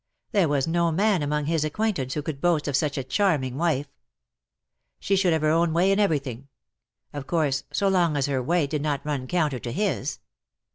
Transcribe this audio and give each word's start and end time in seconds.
There 0.31 0.47
was 0.49 0.67
no 0.67 0.91
man 0.91 1.21
among 1.21 1.45
his 1.45 1.63
acquaintance 1.63 2.15
who 2.15 2.23
could 2.23 2.41
boast 2.41 2.67
of 2.67 2.75
such 2.75 2.97
a 2.97 3.03
charming 3.03 3.55
wife. 3.55 3.85
She 4.99 5.15
should 5.15 5.31
have 5.31 5.43
her 5.43 5.51
own 5.51 5.73
way 5.73 5.91
in 5.91 5.99
everything: 5.99 6.47
of 7.13 7.27
course, 7.27 7.65
so 7.71 7.87
long 7.87 8.17
as 8.17 8.25
her 8.25 8.41
way 8.41 8.65
did 8.65 8.81
not 8.81 9.05
run 9.05 9.27
counter 9.27 9.59
to 9.59 9.71
his. 9.71 10.17